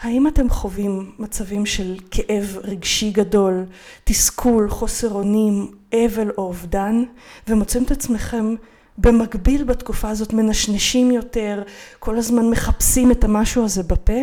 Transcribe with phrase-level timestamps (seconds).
[0.00, 3.64] האם אתם חווים מצבים של כאב רגשי גדול,
[4.04, 7.04] תסכול, חוסר אונים, אבל או אובדן,
[7.48, 8.54] ומוצאים את עצמכם
[8.98, 11.62] במקביל בתקופה הזאת מנשנשים יותר,
[11.98, 14.20] כל הזמן מחפשים את המשהו הזה בפה?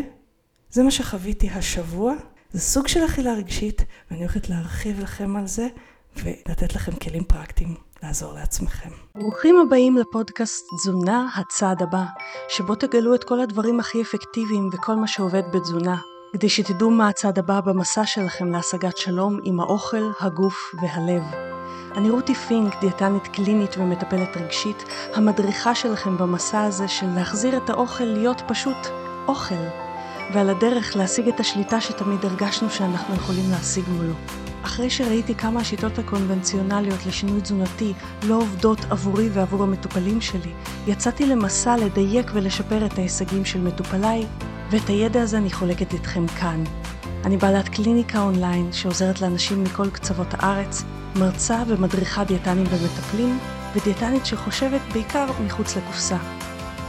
[0.71, 2.13] זה מה שחוויתי השבוע.
[2.51, 3.81] זה סוג של אכילה רגשית,
[4.12, 5.67] ואני הולכת להרחיב לכם על זה
[6.15, 8.90] ולתת לכם כלים פרקטיים לעזור לעצמכם.
[9.15, 12.04] ברוכים הבאים לפודקאסט תזונה הצעד הבא,
[12.49, 15.97] שבו תגלו את כל הדברים הכי אפקטיביים וכל מה שעובד בתזונה,
[16.34, 21.24] כדי שתדעו מה הצעד הבא במסע שלכם להשגת שלום עם האוכל, הגוף והלב.
[21.96, 28.04] אני רותי פינק, דיאטנית קלינית ומטפלת רגשית, המדריכה שלכם במסע הזה של להחזיר את האוכל
[28.04, 28.77] להיות פשוט
[29.27, 29.66] אוכל,
[30.34, 34.43] ועל הדרך להשיג את השליטה שתמיד הרגשנו שאנחנו יכולים להשיג מולו.
[34.66, 40.52] אחרי שראיתי כמה השיטות הקונבנציונליות לשינוי תזונתי לא עובדות עבורי ועבור המטופלים שלי,
[40.88, 44.26] יצאתי למסע לדייק ולשפר את ההישגים של מטופליי,
[44.70, 46.63] ואת הידע הזה אני חולקת איתכם כאן.
[47.26, 50.84] אני בעלת קליניקה אונליין שעוזרת לאנשים מכל קצוות הארץ,
[51.16, 53.40] מרצה ומדריכה דיאטנים ומטפלים,
[53.76, 56.18] ודיאטנית שחושבת בעיקר מחוץ לקופסה.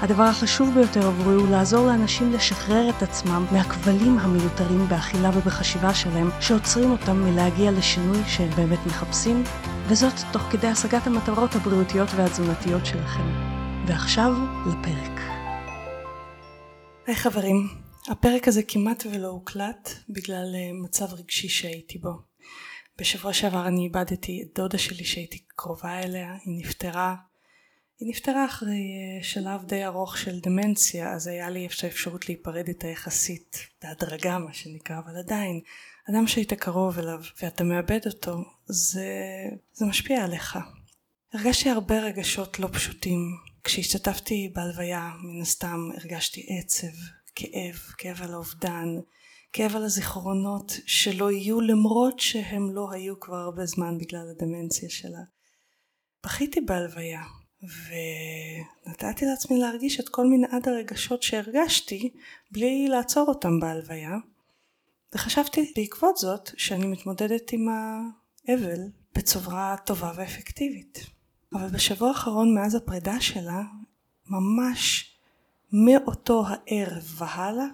[0.02, 6.30] הדבר החשוב ביותר עבורי הוא לעזור לאנשים לשחרר את עצמם מהכבלים המיותרים באכילה ובחשיבה שלהם,
[6.40, 9.44] שעוצרים אותם מלהגיע לשינוי שהם באמת מחפשים,
[9.88, 13.54] וזאת תוך כדי השגת המטרות הבריאותיות והתזונתיות שלכם.
[13.86, 14.32] ועכשיו
[14.66, 15.20] לפרק.
[17.06, 17.68] היי חברים,
[18.08, 22.10] הפרק הזה כמעט ולא הוקלט בגלל אה, מצב רגשי שהייתי בו.
[22.98, 27.14] בשבוע שעבר אני איבדתי את דודה שלי שהייתי קרובה אליה, היא נפטרה
[27.98, 32.86] היא נפטרה אחרי אה, שלב די ארוך של דמנציה, אז היה לי אפשרות להיפרד איתה
[32.86, 35.60] יחסית, בהדרגה מה שנקרא, אבל עדיין,
[36.10, 39.08] אדם שהיית קרוב אליו ואתה מאבד אותו, זה,
[39.72, 40.58] זה משפיע עליך.
[41.32, 43.18] הרגשתי הרבה רגשות לא פשוטים.
[43.64, 46.96] כשהשתתפתי בהלוויה, מן הסתם הרגשתי עצב,
[47.34, 48.88] כאב, כאב על האובדן,
[49.52, 55.20] כאב על הזיכרונות שלא יהיו למרות שהם לא היו כבר הרבה זמן בגלל הדמנציה שלה.
[56.24, 57.22] בכיתי בהלוויה,
[58.86, 62.10] ונתתי לעצמי להרגיש את כל מנעד הרגשות שהרגשתי
[62.50, 64.16] בלי לעצור אותם בהלוויה.
[65.14, 68.80] וחשבתי בעקבות זאת שאני מתמודדת עם האבל
[69.14, 71.06] בצורה טובה ואפקטיבית.
[71.52, 73.62] אבל בשבוע האחרון מאז הפרידה שלה
[74.26, 75.10] ממש
[75.72, 77.66] מאותו הערב והלאה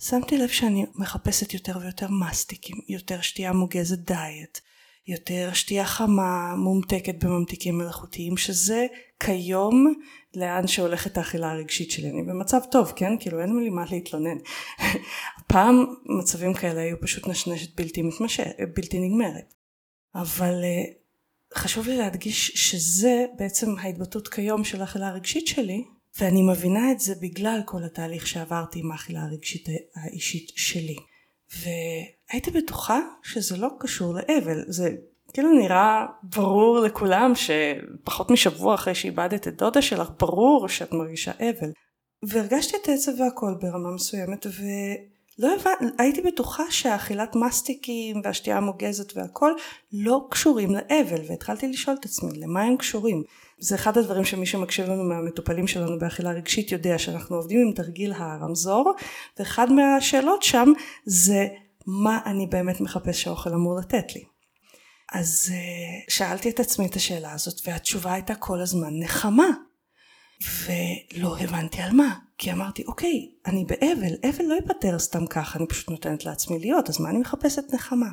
[0.00, 4.60] שמתי לב שאני מחפשת יותר ויותר מסטיקים, יותר שתייה מוגזת דיאט,
[5.06, 8.86] יותר שתייה חמה מומתקת בממתיקים מלאכותיים שזה
[9.20, 9.94] כיום
[10.36, 12.10] לאן שהולכת האכילה הרגשית שלי.
[12.10, 13.12] אני במצב טוב כן?
[13.20, 14.38] כאילו אין לי מה להתלונן.
[15.52, 15.84] פעם
[16.18, 18.46] מצבים כאלה היו פשוט נשנשת בלתי מתמשך
[18.76, 19.54] בלתי נגמרת.
[20.14, 20.92] אבל אה,
[21.54, 25.84] חשוב לי להדגיש שזה בעצם ההתבטאות כיום של האכילה הרגשית שלי
[26.18, 30.96] ואני מבינה את זה בגלל כל התהליך שעברתי עם האכילה הרגשית האישית שלי
[31.60, 34.90] והייתי בטוחה שזה לא קשור לאבל, זה
[35.32, 41.70] כאילו נראה ברור לכולם שפחות משבוע אחרי שאיבדת את דודה שלך ברור שאת מרגישה אבל.
[42.22, 49.52] והרגשתי את העצב והכל ברמה מסוימת ולא הבנתי, הייתי בטוחה שהאכילת מסטיקים והשתייה המוגזת והכל
[49.92, 53.22] לא קשורים לאבל והתחלתי לשאול את עצמי למה הם קשורים
[53.62, 58.12] זה אחד הדברים שמי שמקשיב לנו מהמטופלים שלנו באכילה רגשית יודע שאנחנו עובדים עם תרגיל
[58.12, 58.94] הרמזור
[59.38, 60.72] ואחד מהשאלות שם
[61.06, 61.48] זה
[61.86, 64.24] מה אני באמת מחפש שהאוכל אמור לתת לי.
[65.12, 69.48] אז uh, שאלתי את עצמי את השאלה הזאת והתשובה הייתה כל הזמן נחמה
[70.64, 75.66] ולא הבנתי על מה כי אמרתי אוקיי אני באבל אבל לא ייפטר סתם ככה אני
[75.66, 78.08] פשוט נותנת לעצמי להיות אז מה אני מחפשת נחמה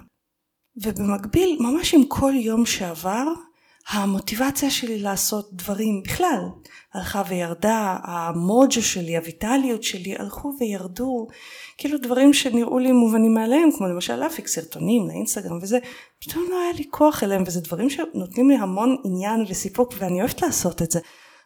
[0.84, 3.26] ובמקביל ממש עם כל יום שעבר
[3.88, 6.44] המוטיבציה שלי לעשות דברים בכלל.
[6.94, 11.28] הלכה וירדה, המוג'ו שלי, הויטליות שלי הלכו וירדו,
[11.78, 15.80] כאילו דברים שנראו לי מובנים מאליהם, כמו למשל להפיק סרטונים לאינסטגרם וזה,
[16.20, 20.42] פתאום לא היה לי כוח אליהם, וזה דברים שנותנים לי המון עניין וסיפוק ואני אוהבת
[20.42, 21.00] לעשות את זה,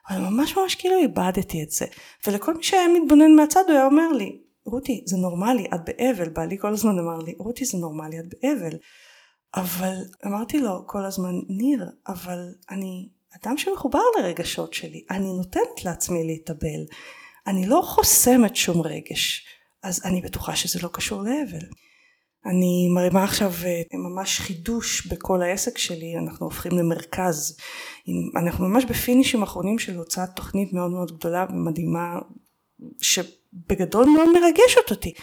[0.09, 1.85] אבל ממש ממש כאילו איבדתי את זה,
[2.27, 6.57] ולכל מי שהיה מתבונן מהצד הוא היה אומר לי, רותי זה נורמלי, את באבל, בעלי
[6.57, 8.77] כל הזמן אמר לי, רותי זה נורמלי, את באבל.
[9.55, 9.95] אבל
[10.25, 13.09] אמרתי לו כל הזמן, ניר, אבל אני
[13.41, 16.85] אדם שמחובר לרגשות שלי, אני נותנת לעצמי להתאבל,
[17.47, 19.45] אני לא חוסמת שום רגש,
[19.83, 21.65] אז אני בטוחה שזה לא קשור לאבל.
[22.45, 27.57] אני מרימה עכשיו אה, ממש חידוש בכל העסק שלי, אנחנו הופכים למרכז,
[28.35, 32.19] אנחנו ממש בפינישים אחרונים של הוצאת תוכנית מאוד מאוד גדולה ומדהימה,
[33.01, 35.13] שבגדול מאוד מרגשת אותי.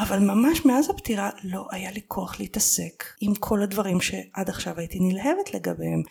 [0.00, 4.98] אבל ממש מאז הפטירה לא היה לי כוח להתעסק עם כל הדברים שעד עכשיו הייתי
[5.00, 6.02] נלהבת לגביהם.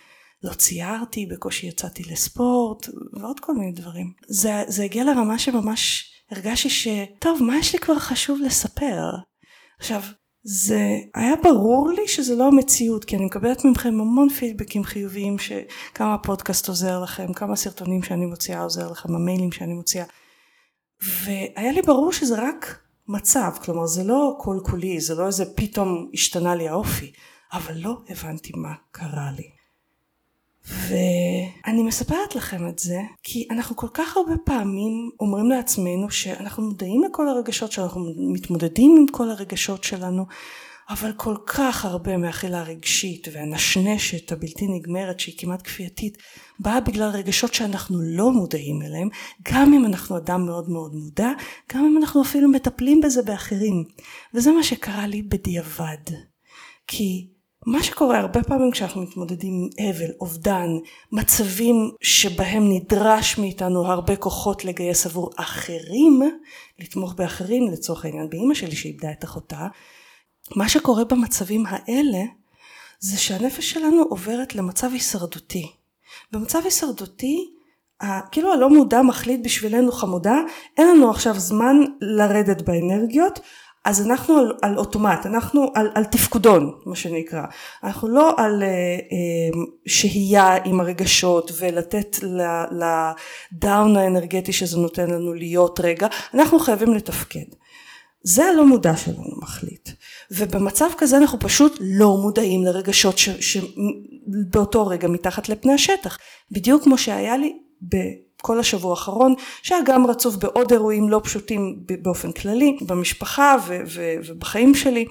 [0.44, 4.14] לא ציירתי, בקושי יצאתי לספורט ועוד כל מיני דברים.
[4.28, 9.04] זה, זה הגיע לרמה שממש הרגשתי שטוב מה יש לי כבר חשוב לספר.
[9.80, 10.02] עכשיו
[10.44, 10.80] זה
[11.16, 16.68] היה ברור לי שזה לא המציאות כי אני מקבלת מכם המון פידבקים חיוביים שכמה הפודקאסט
[16.68, 20.06] עוזר לכם כמה סרטונים שאני מוציאה עוזר לכם המיילים שאני מוציאה
[21.02, 26.10] והיה לי ברור שזה רק מצב כלומר זה לא כל כולי זה לא איזה פתאום
[26.14, 27.12] השתנה לי האופי
[27.54, 29.50] אבל לא הבנתי מה קרה לי.
[30.68, 37.04] ואני מספרת לכם את זה כי אנחנו כל כך הרבה פעמים אומרים לעצמנו שאנחנו מודעים
[37.04, 40.26] לכל הרגשות שאנחנו מתמודדים עם כל הרגשות שלנו
[40.90, 46.18] אבל כל כך הרבה מהאכילה הרגשית והנשנשת הבלתי נגמרת שהיא כמעט כפייתית
[46.60, 49.10] באה בגלל רגשות שאנחנו לא מודעים אליהם
[49.52, 51.30] גם אם אנחנו אדם מאוד מאוד מודע
[51.74, 53.84] גם אם אנחנו אפילו מטפלים בזה באחרים.
[54.34, 56.14] וזה מה שקרה לי בדיעבד.
[56.88, 57.28] כי
[57.66, 60.68] מה שקורה הרבה פעמים כשאנחנו מתמודדים עם אבל, אובדן,
[61.12, 66.22] מצבים שבהם נדרש מאיתנו הרבה כוחות לגייס עבור אחרים,
[66.80, 69.68] לתמוך באחרים, לצורך העניין באימא שלי שאיבדה את אחותה,
[70.56, 72.24] מה שקורה במצבים האלה
[73.00, 75.72] זה שהנפש שלנו עוברת למצב הישרדותי.
[76.31, 77.50] במצב הישרדותי
[78.31, 80.36] כאילו הלא מודע מחליט בשבילנו חמודה
[80.78, 83.40] אין לנו עכשיו זמן לרדת באנרגיות
[83.86, 87.44] אז אנחנו על, על אוטומט, אנחנו על, על תפקודון מה שנקרא,
[87.84, 92.18] אנחנו לא על uh, uh, שהייה עם הרגשות ולתת
[92.72, 97.45] לדאון האנרגטי שזה נותן לנו להיות רגע, אנחנו חייבים לתפקד.
[98.24, 99.90] זה הלא מודע שלנו מחליט
[100.31, 106.18] ובמצב כזה אנחנו פשוט לא מודעים לרגשות שבאותו רגע מתחת לפני השטח.
[106.52, 107.58] בדיוק כמו שהיה לי
[108.42, 109.34] כל השבוע האחרון
[109.64, 113.56] שהיה גם רצוף בעוד אירועים לא פשוטים באופן כללי במשפחה
[114.26, 115.06] ובחיים שלי.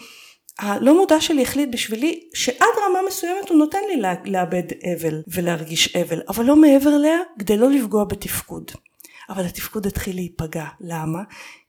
[0.59, 4.63] הלא מודע שלי החליט בשבילי שעד רמה מסוימת הוא נותן לי לאבד
[4.97, 8.71] אבל ולהרגיש אבל אבל לא מעבר אליה כדי לא לפגוע בתפקוד.
[9.31, 10.65] אבל התפקוד התחיל להיפגע.
[10.81, 11.23] למה?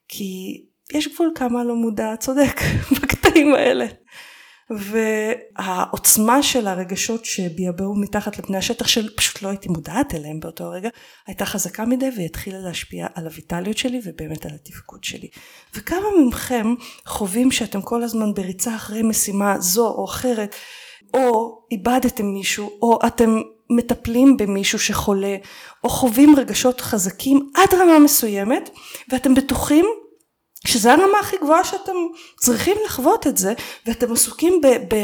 [0.07, 0.61] כי
[0.93, 2.61] יש גבול כמה לא מודע צודק
[3.29, 3.85] בקטעים האלה.
[4.69, 10.89] והעוצמה של הרגשות שביעבעו מתחת לפני השטח שפשוט לא הייתי מודעת אליהם באותו רגע
[11.27, 15.27] הייתה חזקה מדי והתחילה להשפיע על הויטליות שלי ובאמת על התפקוד שלי.
[15.75, 16.73] וכמה מכם
[17.05, 20.55] חווים שאתם כל הזמן בריצה אחרי משימה זו או אחרת
[21.13, 25.35] או איבדתם מישהו או אתם מטפלים במישהו שחולה
[25.83, 28.69] או חווים רגשות חזקים עד רמה מסוימת
[29.09, 29.85] ואתם בטוחים
[30.67, 31.95] שזה הרמה הכי גבוהה שאתם
[32.37, 33.53] צריכים לחוות את זה
[33.85, 34.61] ואתם עסוקים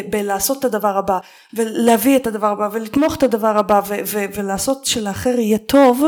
[0.10, 1.19] בלעשות את הדבר הבא
[1.54, 3.81] ולהביא את הדבר הבא ולתמוך את הדבר הבא
[4.13, 6.04] ולעשות שלאחר יהיה טוב.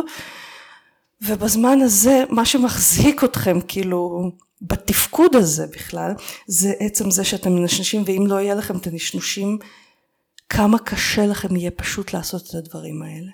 [1.21, 6.11] ובזמן הזה מה שמחזיק אתכם כאילו בתפקוד הזה בכלל
[6.47, 9.57] זה עצם זה שאתם מנשנשים ואם לא יהיה לכם את הנשנושים
[10.49, 13.31] כמה קשה לכם יהיה פשוט לעשות את הדברים האלה.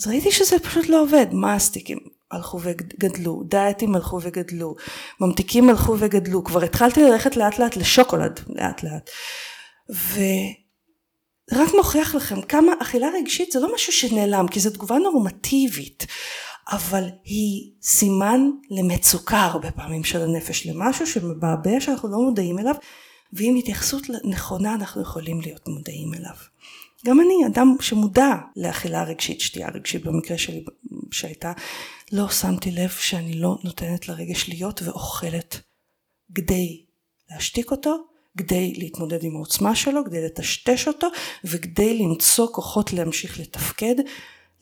[0.00, 1.26] אז ראיתי שזה פשוט לא עובד.
[1.32, 1.98] מה הסטיקים
[2.32, 4.74] הלכו וגדלו, דיאטים הלכו וגדלו,
[5.20, 9.10] ממתיקים הלכו וגדלו, כבר התחלתי ללכת לאט לאט לשוקולד, לאט לאט.
[11.50, 16.06] ורק מוכיח לכם כמה אכילה רגשית זה לא משהו שנעלם, כי זו תגובה נורמטיבית,
[16.70, 22.74] אבל היא סימן למצוקה הרבה פעמים של הנפש, למשהו שמבעבע שאנחנו לא מודעים אליו,
[23.32, 26.34] ועם התייחסות נכונה אנחנו יכולים להיות מודעים אליו.
[27.06, 30.64] גם אני אדם שמודע לאכילה רגשית, שתייה רגשית במקרה שלי
[31.10, 31.52] שהייתה,
[32.12, 35.60] לא שמתי לב שאני לא נותנת לרגש להיות ואוכלת
[36.34, 36.84] כדי
[37.30, 37.96] להשתיק אותו,
[38.38, 41.06] כדי להתמודד עם העוצמה שלו, כדי לטשטש אותו
[41.44, 43.94] וכדי למצוא כוחות להמשיך לתפקד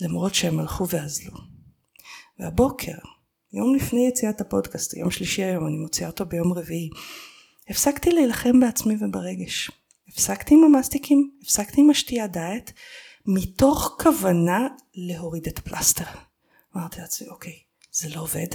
[0.00, 1.32] למרות שהם הלכו ואזלו.
[2.38, 2.98] והבוקר,
[3.52, 6.88] יום לפני יציאת הפודקאסט, יום שלישי היום, אני מוציאה אותו ביום רביעי,
[7.68, 9.70] הפסקתי להילחם בעצמי וברגש.
[10.08, 12.72] הפסקתי עם המסטיקים, הפסקתי עם השתייה דיאט,
[13.26, 16.29] מתוך כוונה להוריד את הפלסטר.
[16.76, 17.58] אמרתי לעצמי, אוקיי,
[17.92, 18.46] זה לא עובד,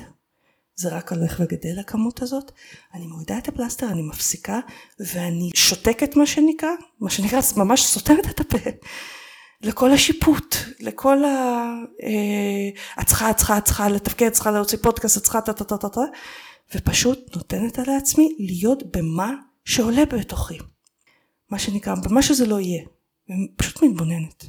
[0.75, 2.51] זה רק הולך וגדל הכמות הזאת,
[2.93, 4.59] אני מורידה את הפלסטר, אני מפסיקה,
[4.99, 6.69] ואני שותקת מה שנקרא,
[6.99, 8.57] מה שנקרא, ממש סותמת את הפה.
[9.61, 11.27] לכל השיפוט, לכל ה...
[12.03, 15.53] אה, את צריכה, את צריכה, את צריכה לתפקד, את צריכה להוציא פודקאסט, את צריכה טה
[15.53, 16.01] טה טה טה טה,
[16.75, 19.33] ופשוט נותנת על עצמי להיות במה
[19.65, 20.57] שעולה בתוכי.
[21.49, 22.83] מה שנקרא, במה שזה לא יהיה.
[23.55, 24.45] ופשוט מתבוננת.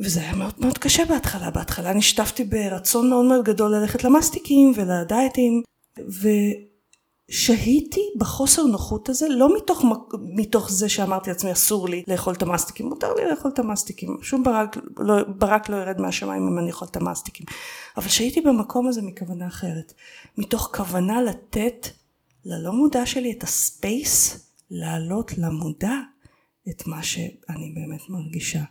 [0.00, 5.62] וזה היה מאוד מאוד קשה בהתחלה, בהתחלה נשטפתי ברצון מאוד מאוד גדול ללכת למסטיקים ולדייטים
[7.28, 9.84] ושהיתי בחוסר נוחות הזה לא מתוך,
[10.22, 14.42] מתוך זה שאמרתי לעצמי אסור לי לאכול את המסטיקים, מותר לי לאכול את המסטיקים, שום
[14.42, 17.46] ברק לא, ברק לא ירד מהשמיים אם אני אוכל את המסטיקים,
[17.96, 19.92] אבל שהייתי במקום הזה מכוונה אחרת,
[20.38, 21.88] מתוך כוונה לתת
[22.44, 25.94] ללא מודע שלי את הספייס לעלות למודע
[26.68, 28.62] את מה שאני באמת מרגישה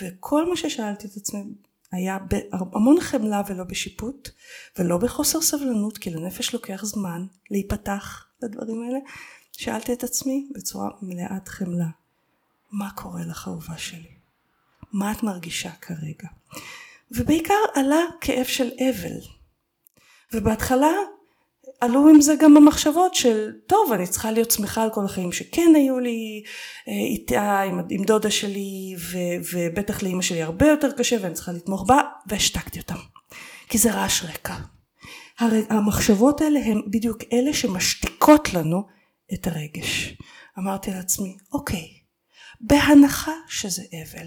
[0.00, 1.44] וכל מה ששאלתי את עצמי
[1.92, 4.28] היה בהמון חמלה ולא בשיפוט,
[4.78, 8.98] ולא בחוסר סבלנות, כי לנפש לוקח זמן להיפתח לדברים האלה.
[9.52, 11.88] שאלתי את עצמי בצורה מלאת חמלה,
[12.72, 14.10] מה קורה לך אהובה שלי?
[14.92, 16.28] מה את מרגישה כרגע?
[17.10, 19.20] ובעיקר עלה כאב של אבל.
[20.32, 20.92] ובהתחלה
[21.80, 25.72] עלו עם זה גם המחשבות של טוב אני צריכה להיות שמחה על כל החיים שכן
[25.74, 26.42] היו לי
[26.88, 29.18] אה, איתה עם, עם דודה שלי ו,
[29.52, 32.98] ובטח לאימא שלי הרבה יותר קשה ואני צריכה לתמוך בה והשתקתי אותם
[33.68, 34.54] כי זה רעש רקע.
[35.38, 38.82] הרי המחשבות האלה הן בדיוק אלה שמשתיקות לנו
[39.34, 40.16] את הרגש.
[40.58, 41.88] אמרתי לעצמי אוקיי
[42.60, 44.26] בהנחה שזה אבל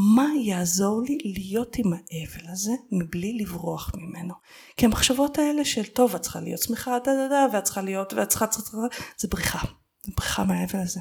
[0.00, 4.34] מה יעזור לי להיות עם האבל הזה מבלי לברוח ממנו?
[4.76, 8.12] כי המחשבות האלה של טוב את צריכה להיות שמחה דה דה דה ואת צריכה להיות
[8.12, 8.76] ואת צריכה צריכה
[9.18, 9.58] זה בריחה.
[10.06, 11.00] זה בריחה מהאבל הזה.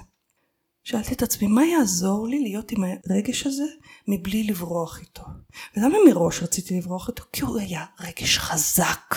[0.83, 3.65] שאלתי את עצמי מה יעזור לי להיות עם הרגש הזה
[4.07, 5.23] מבלי לברוח איתו?
[5.77, 7.23] ולמה מראש רציתי לברוח איתו?
[7.33, 9.15] כי הוא היה רגש חזק.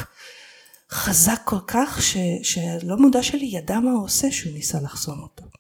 [0.91, 5.60] חזק כל כך ש, שלא מודע שלי ידע מה הוא עושה שהוא ניסה לחסום אותו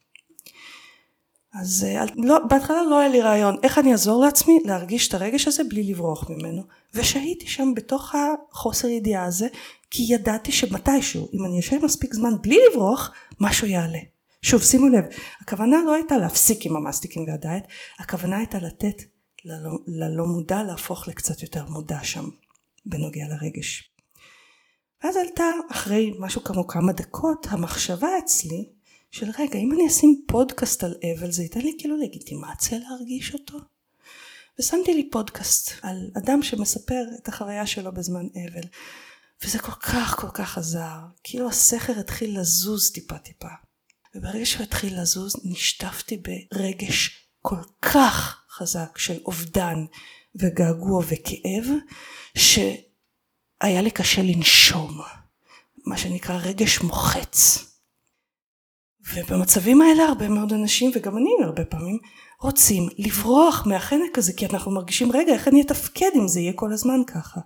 [1.55, 5.49] אז אה, לא, בהתחלה לא היה לי רעיון איך אני אעזור לעצמי להרגיש את הרגש
[5.49, 6.63] הזה בלי לברוח ממנו.
[6.95, 9.49] ושהייתי שם בתוך החוסר ידיעה הזה
[9.91, 13.99] כי ידעתי שמתישהו אם אני אשב מספיק זמן בלי לברוח משהו יעלה.
[14.43, 15.05] שוב שימו לב
[15.41, 17.67] הכוונה לא הייתה להפסיק עם המסטיקים והדיאט
[17.99, 19.03] הכוונה הייתה לתת
[19.45, 22.25] ללא, ללא מודע להפוך לקצת יותר מודע שם
[22.87, 23.91] בנוגע לרגש.
[25.05, 28.69] ואז עלתה אחרי משהו כמו כמה דקות המחשבה אצלי
[29.11, 33.59] של רגע אם אני אשים פודקאסט על אבל זה ייתן לי כאילו לגיטימציה להרגיש אותו?
[34.59, 38.69] ושמתי לי פודקאסט על אדם שמספר את החוויה שלו בזמן אבל
[39.45, 40.99] וזה כל כך כל כך עזר.
[41.25, 43.49] כאילו הסכר התחיל לזוז טיפה טיפה.
[44.15, 49.85] וברגע שהוא התחיל לזוז נשטפתי ברגש כל כך חזק של אובדן
[50.35, 51.65] וגעגוע וכאב
[52.35, 55.01] שהיה לי קשה לנשום.
[55.87, 57.70] מה שנקרא רגש מוחץ
[59.15, 61.99] ובמצבים האלה הרבה מאוד אנשים וגם אני הרבה פעמים
[62.41, 66.73] רוצים לברוח מהחנק הזה כי אנחנו מרגישים רגע איך אני אתפקד אם זה יהיה כל
[66.73, 67.41] הזמן ככה.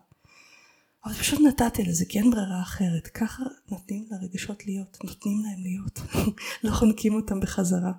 [1.04, 6.00] אבל פשוט נתתי לזה כי אין ברירה אחרת ככה נותנים לרגשות להיות נותנים להם להיות
[6.64, 7.92] לא חונקים אותם בחזרה.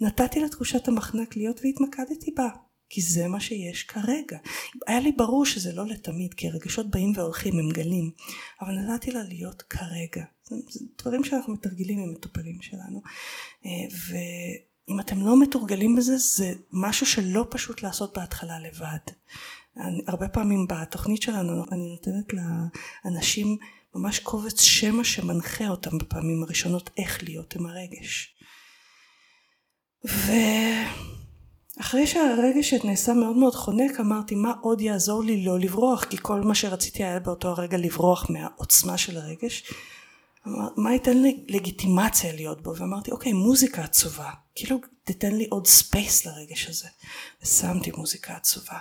[0.00, 2.48] נתתי לתחושת המחנק להיות והתמקדתי בה
[2.88, 4.38] כי זה מה שיש כרגע.
[4.86, 8.10] היה לי ברור שזה לא לתמיד כי הרגשות באים והולכים הם גלים
[8.60, 10.24] אבל נתתי לה להיות כרגע.
[10.44, 13.02] זה דברים שאנחנו מתרגלים עם מטופלים שלנו.
[13.66, 13.70] אה,
[14.08, 19.12] ואם אתם לא מתורגלים בזה זה משהו שלא פשוט לעשות בהתחלה לבד.
[19.76, 22.32] אני, הרבה פעמים בתוכנית שלנו אני נותנת
[23.04, 23.56] לאנשים
[23.94, 28.34] ממש קובץ שמע שמנחה אותם בפעמים הראשונות איך להיות עם הרגש
[31.88, 36.04] ואחרי שהרגש נעשה מאוד מאוד חונק אמרתי מה עוד יעזור לי לא לברוח?
[36.04, 39.72] כי כל מה שרציתי היה באותו הרגע לברוח מהעוצמה של הרגש.
[40.76, 42.76] מה ייתן לי לגיטימציה להיות בו?
[42.76, 46.88] ואמרתי אוקיי מוזיקה עצובה כאילו תיתן לי עוד space לרגש הזה.
[47.42, 48.78] ושמתי מוזיקה עצובה.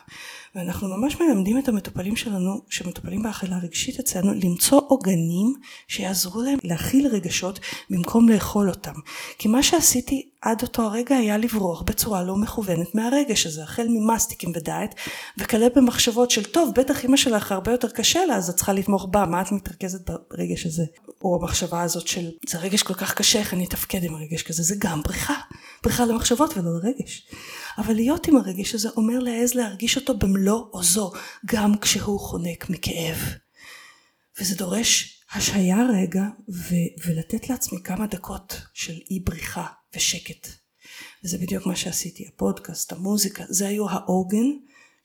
[0.56, 5.54] ואנחנו ממש מלמדים את המטופלים שלנו שמטופלים באכילה רגשית אצלנו למצוא עוגנים
[5.88, 8.94] שיעזרו להם להכיל רגשות במקום לאכול אותם.
[9.38, 14.52] כי מה שעשיתי עד אותו הרגע היה לברוח בצורה לא מכוונת מהרגש הזה החל ממאסטיקים
[14.56, 14.96] ודיאט
[15.38, 19.08] וכלה במחשבות של טוב בטח אמא שלך הרבה יותר קשה לה אז את צריכה לתמוך
[19.12, 20.84] בה מה את מתרכזת ברגש הזה?
[21.22, 24.64] או המחשבה הזאת של זה רגש כל כך קשה איך אני אתפקד עם הרגש כזה?
[24.64, 25.36] זה גם בריחה
[25.84, 27.28] בריחה למחשבות ולא לרגש.
[27.78, 31.12] אבל להיות עם הרגש הזה אומר להעז להרגיש אותו במלוא עוזו
[31.46, 33.18] גם כשהוא חונק מכאב.
[34.40, 39.66] וזה דורש השהיה רגע ו- ולתת לעצמי כמה דקות של אי בריחה
[39.96, 40.48] ושקט.
[41.24, 44.48] וזה בדיוק מה שעשיתי הפודקאסט המוזיקה זה היו העוגן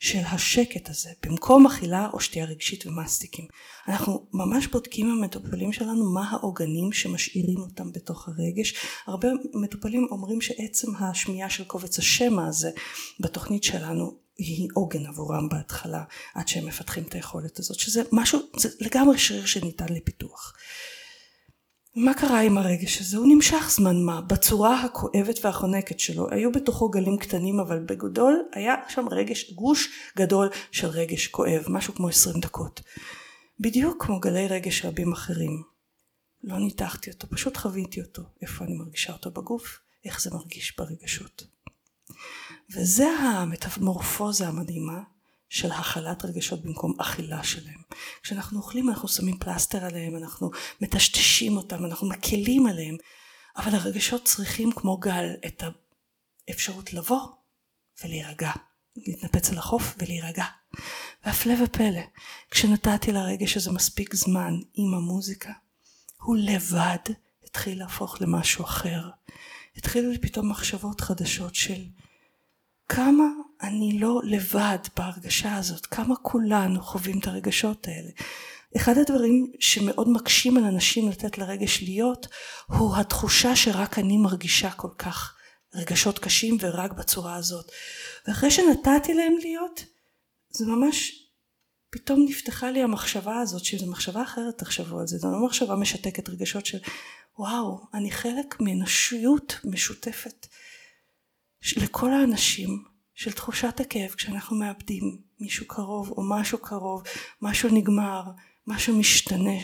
[0.02, 3.47] של השקט הזה במקום אכילה או שתייה רגשית ומסטיקים.
[3.88, 8.75] אנחנו ממש בודקים עם המטופלים שלנו מה העוגנים שמשאירים אותם בתוך הרגש.
[9.06, 12.71] הרבה מטופלים אומרים שעצם השמיעה של קובץ השמע הזה
[13.21, 16.04] בתוכנית שלנו היא עוגן עבורם בהתחלה
[16.35, 20.54] עד שהם מפתחים את היכולת הזאת שזה משהו זה לגמרי שריר שניתן לפיתוח
[21.95, 23.17] מה קרה עם הרגש הזה?
[23.17, 26.31] הוא נמשך זמן מה בצורה הכואבת והחונקת שלו.
[26.31, 31.95] היו בתוכו גלים קטנים אבל בגדול היה שם רגש, גוש גדול של רגש כואב, משהו
[31.95, 32.81] כמו עשרים דקות.
[33.61, 35.63] בדיוק כמו גלי רגש רבים אחרים.
[36.45, 41.45] לא ניתחתי אותו, פשוט חוויתי אותו, איפה אני מרגישה אותו בגוף, איך זה מרגיש ברגשות.
[42.75, 45.01] וזה המטמורפוזה המדהימה
[45.52, 47.82] של הכלת רגשות במקום אכילה שלהם.
[48.23, 52.97] כשאנחנו אוכלים אנחנו שמים פלסטר עליהם, אנחנו מטשטשים אותם, אנחנו מקלים עליהם,
[53.56, 55.62] אבל הרגשות צריכים כמו גל את
[56.49, 57.21] האפשרות לבוא
[58.04, 58.50] ולהירגע.
[58.97, 60.44] להתנפץ על החוף ולהירגע.
[61.25, 62.00] והפלא ופלא,
[62.50, 65.52] כשנתתי לרגש הזה מספיק זמן עם המוזיקה,
[66.23, 67.12] הוא לבד
[67.44, 69.11] התחיל להפוך למשהו אחר.
[69.76, 71.85] התחילו לי פתאום מחשבות חדשות של
[72.88, 73.25] כמה
[73.62, 78.11] אני לא לבד בהרגשה הזאת, כמה כולנו חווים את הרגשות האלה.
[78.76, 82.26] אחד הדברים שמאוד מקשים על אנשים לתת לרגש להיות,
[82.66, 85.37] הוא התחושה שרק אני מרגישה כל כך
[85.75, 87.71] רגשות קשים ורק בצורה הזאת.
[88.26, 89.85] ואחרי שנתתי להם להיות,
[90.50, 91.12] זה ממש,
[91.90, 96.28] פתאום נפתחה לי המחשבה הזאת, שזו מחשבה אחרת תחשבו על זה, זו לא מחשבה משתקת
[96.28, 96.78] רגשות של
[97.38, 100.47] וואו, אני חלק מאנושיות משותפת
[101.76, 107.02] לכל האנשים של תחושת הכאב כשאנחנו מאבדים מישהו קרוב או משהו קרוב,
[107.42, 108.23] משהו נגמר,
[108.66, 109.59] משהו משתנה.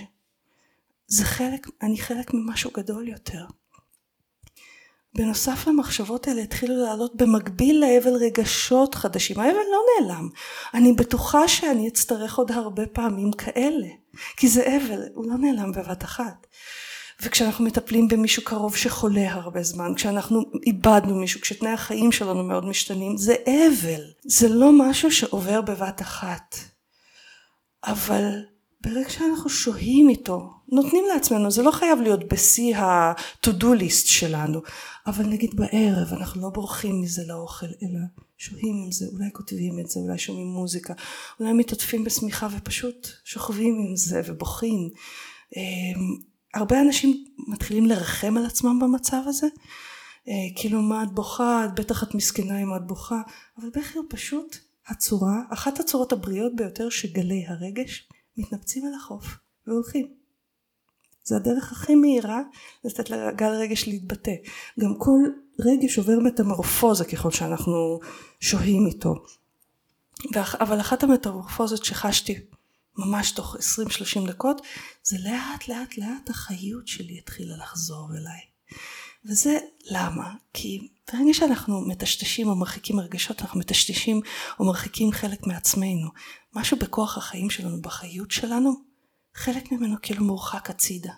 [1.07, 3.45] זה חלק, אני חלק ממשהו גדול יותר.
[5.15, 9.41] בנוסף למחשבות האלה התחילו לעלות במקביל לאבל רגשות חדשים.
[9.41, 10.29] האבל לא נעלם.
[10.75, 13.89] אני בטוחה שאני אצטרך עוד הרבה פעמים כאלה.
[14.37, 16.47] כי זה אבל, הוא לא נעלם בבת אחת.
[17.23, 23.17] וכשאנחנו מטפלים במישהו קרוב שחולה הרבה זמן, כשאנחנו איבדנו מישהו, כשתנאי החיים שלנו מאוד משתנים,
[23.17, 24.01] זה אבל.
[24.25, 26.57] זה לא משהו שעובר בבת אחת.
[27.85, 28.45] אבל
[28.81, 34.61] ברגע שאנחנו שוהים איתו, נותנים לעצמנו, זה לא חייב להיות בשיא ה-to-do list שלנו,
[35.07, 38.01] אבל נגיד בערב אנחנו לא בורחים מזה לאוכל, אלא
[38.39, 40.95] שוהים עם זה, אולי כותבים את זה, אולי שומעים מוזיקה,
[41.41, 44.89] אולי מתעטפים בשמיכה ופשוט שוכבים עם זה ובוכים.
[46.55, 49.47] הרבה אנשים מתחילים לרחם על עצמם במצב הזה,
[50.29, 53.21] אה, כאילו מה את בוכה, את בטח את מסכנה אם את בוכה,
[53.59, 54.57] אבל בכי הוא פשוט
[54.89, 59.25] הצורה, אחת הצורות הבריאות ביותר שגלי הרגש מתנפצים על החוף
[59.67, 60.19] והולכים.
[61.25, 62.43] זה הדרך הכי מהירה
[62.85, 64.35] לתת לגל רגש להתבטא.
[64.81, 65.21] גם כל
[65.61, 68.01] רגש עובר מטמורפוזה ככל שאנחנו
[68.41, 69.15] שוהים איתו.
[70.61, 72.41] אבל אחת המטמורפוזות שחשתי
[72.99, 74.63] ממש תוך 20-30 דקות,
[75.03, 78.41] זה לאט לאט לאט החיות שלי התחילה לחזור אליי.
[79.25, 79.59] וזה
[79.91, 80.35] למה?
[80.55, 84.21] כי ברגע שאנחנו מטשטשים או מרחיקים הרגשות, אנחנו מטשטשים
[84.59, 86.09] או מרחיקים חלק מעצמנו.
[86.55, 88.75] משהו בכוח החיים שלנו, בחיות שלנו,
[89.35, 91.13] חלק ממנו כאילו מורחק הצידה.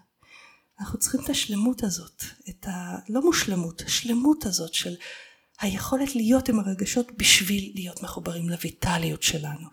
[0.81, 4.95] אנחנו צריכים את השלמות הזאת, את הלא מושלמות, השלמות הזאת של
[5.61, 9.69] היכולת להיות עם הרגשות בשביל להיות מחוברים לויטליות שלנו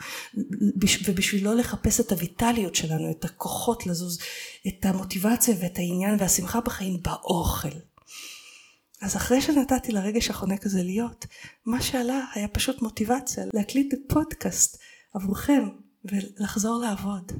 [1.05, 4.19] ובשביל לא לחפש את הויטליות שלנו, את הכוחות לזוז,
[4.67, 7.77] את המוטיבציה ואת העניין והשמחה בחיים באוכל.
[9.01, 11.25] אז אחרי שנתתי לרגש החונק הזה להיות,
[11.65, 14.77] מה שעלה היה פשוט מוטיבציה להקליט פודקאסט
[15.13, 15.63] עבורכם
[16.05, 17.31] ולחזור לעבוד.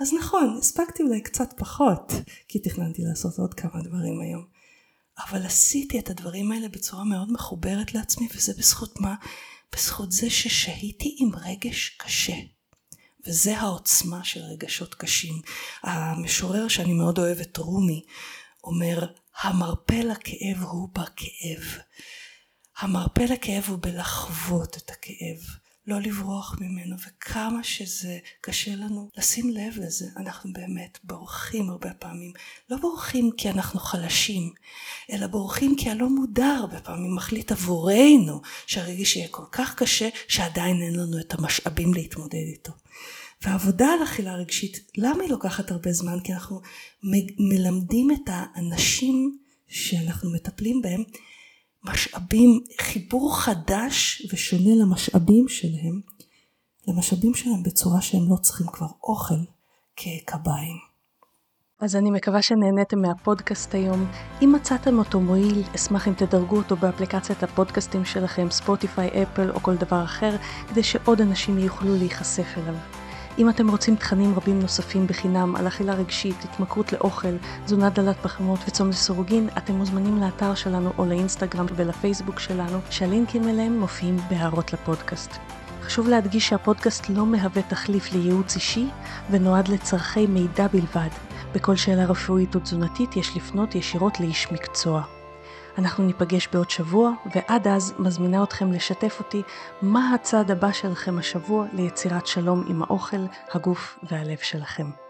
[0.00, 2.12] אז נכון, הספקתי אולי קצת פחות,
[2.48, 4.51] כי תכננתי לעשות עוד כמה דברים היום.
[5.18, 9.14] אבל עשיתי את הדברים האלה בצורה מאוד מחוברת לעצמי, וזה בזכות מה?
[9.72, 12.36] בזכות זה ששהיתי עם רגש קשה.
[13.26, 15.42] וזה העוצמה של רגשות קשים.
[15.82, 18.02] המשורר שאני מאוד אוהבת, רומי,
[18.64, 19.06] אומר,
[19.40, 21.78] המרפא לכאב הוא בכאב.
[22.78, 25.61] המרפא לכאב הוא בלחוות את הכאב.
[25.86, 32.32] לא לברוח ממנו, וכמה שזה קשה לנו לשים לב לזה, אנחנו באמת בורחים הרבה פעמים.
[32.70, 34.52] לא בורחים כי אנחנו חלשים,
[35.12, 40.82] אלא בורחים כי הלא מודע הרבה פעמים מחליט עבורנו שהרגש יהיה כל כך קשה, שעדיין
[40.82, 42.72] אין לנו את המשאבים להתמודד איתו.
[43.42, 46.20] והעבודה על אכילה רגשית, למה היא לוקחת הרבה זמן?
[46.24, 46.60] כי אנחנו
[47.38, 51.04] מלמדים את האנשים שאנחנו מטפלים בהם
[51.84, 56.00] משאבים, חיבור חדש ושונה למשאבים שלהם,
[56.88, 59.44] למשאבים שלהם בצורה שהם לא צריכים כבר אוכל
[59.96, 60.92] כקביים.
[61.80, 64.06] אז אני מקווה שנהניתם מהפודקאסט היום.
[64.42, 69.76] אם מצאתם אותו מועיל, אשמח אם תדרגו אותו באפליקציית הפודקאסטים שלכם, ספוטיפיי, אפל או כל
[69.76, 70.36] דבר אחר,
[70.68, 73.01] כדי שעוד אנשים יוכלו להיחשף אליו.
[73.38, 78.60] אם אתם רוצים תכנים רבים נוספים בחינם על אכילה רגשית, התמכרות לאוכל, תזונה דלת פחמות
[78.68, 85.36] וצום לסירוגין, אתם מוזמנים לאתר שלנו או לאינסטגרם ולפייסבוק שלנו, שהלינקים אליהם מופיעים בהערות לפודקאסט.
[85.82, 88.88] חשוב להדגיש שהפודקאסט לא מהווה תחליף לייעוץ אישי
[89.30, 91.08] ונועד לצורכי מידע בלבד.
[91.54, 95.21] בכל שאלה רפואית או תזונתית יש לפנות ישירות לאיש מקצוע.
[95.78, 99.42] אנחנו ניפגש בעוד שבוע, ועד אז מזמינה אתכם לשתף אותי
[99.82, 105.01] מה הצעד הבא שלכם השבוע ליצירת שלום עם האוכל, הגוף והלב שלכם.